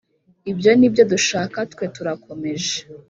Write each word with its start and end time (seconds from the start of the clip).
ibyo 0.51 0.71
nibyo 0.79 1.03
dushaka 1.11 1.57
twe 1.71 1.85
turakomeje 1.95 2.75